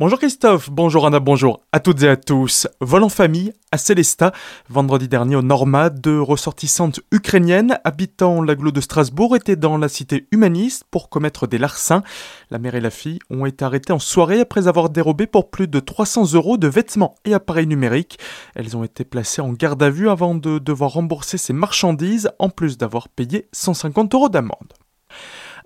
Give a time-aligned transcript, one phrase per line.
[0.00, 2.66] Bonjour Christophe, bonjour Anna, bonjour à toutes et à tous.
[2.80, 4.32] Vol en famille à Célesta,
[4.70, 10.26] vendredi dernier au Norma, deux ressortissantes ukrainiennes habitant l'agglo de Strasbourg étaient dans la cité
[10.32, 12.02] humaniste pour commettre des larcins.
[12.50, 15.68] La mère et la fille ont été arrêtées en soirée après avoir dérobé pour plus
[15.68, 18.18] de 300 euros de vêtements et appareils numériques.
[18.54, 22.48] Elles ont été placées en garde à vue avant de devoir rembourser ces marchandises en
[22.48, 24.79] plus d'avoir payé 150 euros d'amende.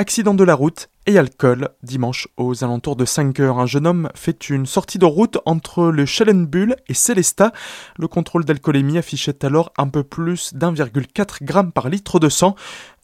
[0.00, 1.68] Accident de la route et alcool.
[1.82, 5.90] Dimanche, aux alentours de 5 heures, un jeune homme fait une sortie de route entre
[5.90, 7.52] le Schellenbull et Célesta.
[7.98, 12.54] Le contrôle d'alcoolémie affichait alors un peu plus d'1,4 g par litre de sang.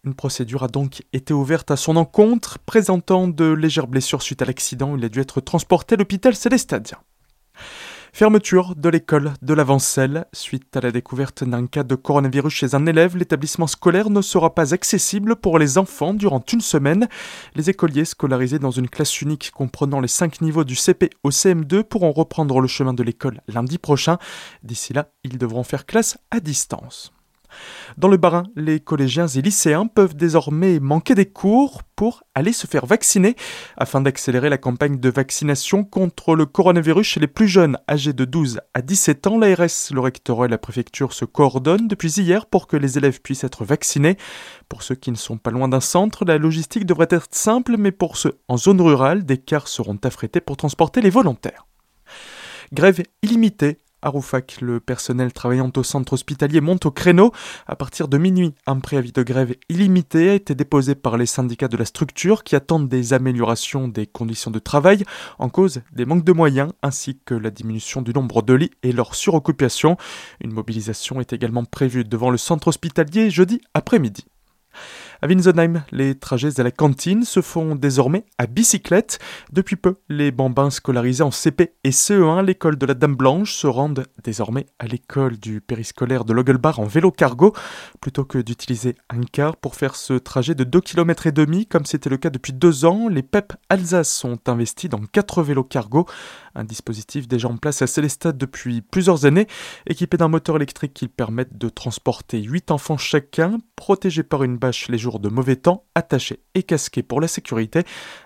[0.04, 4.46] Une procédure a donc été ouverte à son encontre, présentant de légères blessures suite à
[4.46, 4.96] l'accident.
[4.96, 6.96] Il a dû être transporté à l'hôpital Célestadien.
[8.16, 10.24] Fermeture de l'école de l'Avancelle.
[10.32, 14.54] Suite à la découverte d'un cas de coronavirus chez un élève, l'établissement scolaire ne sera
[14.54, 17.08] pas accessible pour les enfants durant une semaine.
[17.56, 21.82] Les écoliers scolarisés dans une classe unique comprenant les cinq niveaux du CP au CM2
[21.82, 24.16] pourront reprendre le chemin de l'école lundi prochain.
[24.62, 27.12] D'ici là, ils devront faire classe à distance.
[27.96, 32.66] Dans le Barin, les collégiens et lycéens peuvent désormais manquer des cours pour aller se
[32.66, 33.36] faire vacciner
[33.76, 38.24] afin d'accélérer la campagne de vaccination contre le coronavirus chez les plus jeunes âgés de
[38.24, 39.38] 12 à 17 ans.
[39.38, 43.44] L'ARS, le rectorat et la préfecture se coordonnent depuis hier pour que les élèves puissent
[43.44, 44.16] être vaccinés.
[44.68, 47.92] Pour ceux qui ne sont pas loin d'un centre, la logistique devrait être simple, mais
[47.92, 51.66] pour ceux en zone rurale, des cars seront affrétés pour transporter les volontaires.
[52.72, 57.32] Grève illimitée à Roufac, le personnel travaillant au centre hospitalier monte au créneau.
[57.66, 61.66] À partir de minuit, un préavis de grève illimité a été déposé par les syndicats
[61.66, 65.02] de la structure qui attendent des améliorations des conditions de travail
[65.40, 68.92] en cause des manques de moyens ainsi que la diminution du nombre de lits et
[68.92, 69.96] leur suroccupation.
[70.40, 74.24] Une mobilisation est également prévue devant le centre hospitalier jeudi après-midi.
[75.22, 79.18] À Winsenheim, les trajets à la cantine se font désormais à bicyclette.
[79.50, 83.66] Depuis peu, les bambins scolarisés en CP et CE1 l'école de la Dame Blanche se
[83.66, 87.54] rendent désormais à l'école du périscolaire de Logelbach en vélo cargo,
[88.02, 91.86] plutôt que d'utiliser un car pour faire ce trajet de 2 km et demi, comme
[91.86, 93.08] c'était le cas depuis deux ans.
[93.08, 96.06] Les PEP Alsace sont investis dans 4 vélos cargo,
[96.54, 99.46] un dispositif déjà en place à Célestat depuis plusieurs années,
[99.86, 104.88] équipé d'un moteur électrique qui permet de transporter 8 enfants chacun, protégés par une bâche
[104.88, 107.84] les de mauvais temps, attachés et casqués pour la sécurité,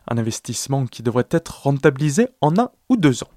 [0.08, 3.30] un investissement qui devrait être rentabilisé en un ou deux ans.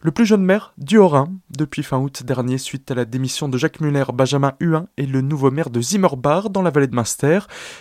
[0.00, 3.58] Le plus jeune maire du Haut-Rhin, depuis fin août dernier, suite à la démission de
[3.58, 7.40] Jacques Muller, Benjamin Huin est le nouveau maire de Zimmerbach dans la vallée de Münster.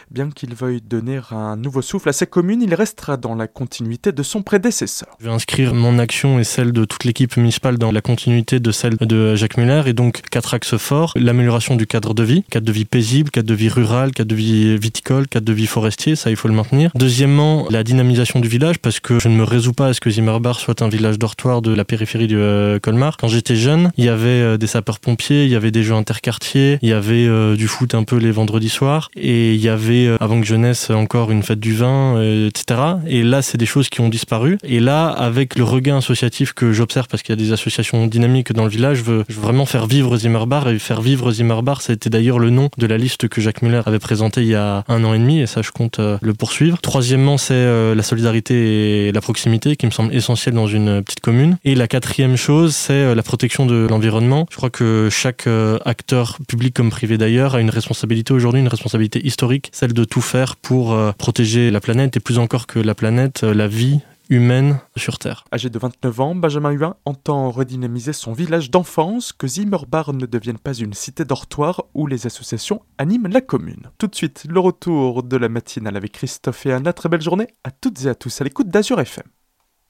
[0.09, 4.11] Bien qu'il veuille donner un nouveau souffle à sa commune, il restera dans la continuité
[4.11, 5.09] de son prédécesseur.
[5.19, 8.72] Je vais inscrire mon action et celle de toute l'équipe municipale dans la continuité de
[8.72, 11.13] celle de Jacques Muller et donc quatre axes forts.
[11.16, 14.35] L'amélioration du cadre de vie, cadre de vie paisible, cadre de vie rural, cadre de
[14.35, 16.89] vie viticole, cadre de vie forestier, ça il faut le maintenir.
[16.95, 20.09] Deuxièmement, la dynamisation du village parce que je ne me résous pas à ce que
[20.09, 23.18] Zimmerbach soit un village dortoir de la périphérie périphérie de euh, Colmar.
[23.18, 26.79] Quand j'étais jeune, il y avait euh, des sapeurs-pompiers, il y avait des jeux interquartiers,
[26.81, 30.09] il y avait euh, du foot un peu les vendredis soirs, et il y avait,
[30.22, 32.79] avant que jeunesse, encore une fête du vin, etc.
[33.07, 34.57] Et là, c'est des choses qui ont disparu.
[34.63, 38.53] Et là, avec le regain associatif que j'observe, parce qu'il y a des associations dynamiques
[38.53, 40.69] dans le village, je veux, vraiment faire vivre Zimmerbar.
[40.69, 44.00] Et faire vivre Zimmerbar, c'était d'ailleurs le nom de la liste que Jacques Muller avait
[44.00, 46.78] présentée il y a un an et demi, et ça, je compte le poursuivre.
[46.81, 51.57] Troisièmement, c'est la solidarité et la proximité qui me semble essentielle dans une petite commune.
[51.66, 54.46] Et la quatrième chose, c'est euh, la protection de l'environnement.
[54.52, 58.68] Je crois que chaque euh, acteur, public comme privé d'ailleurs, a une responsabilité aujourd'hui, une
[58.68, 62.78] responsabilité historique, celle de tout faire pour euh, protéger la planète et plus encore que
[62.78, 64.00] la planète, la vie
[64.30, 65.44] humaine sur Terre.
[65.52, 70.59] Âgé de 29 ans, Benjamin Huin entend redynamiser son village d'enfance, que Zimmerbar ne devienne
[70.59, 73.90] pas une cité dortoir où les associations animent la commune.
[73.97, 76.94] Tout de suite, le retour de la matinale avec Christophe et Anna.
[76.94, 79.24] Très belle journée à toutes et à tous à l'écoute d'Azur FM.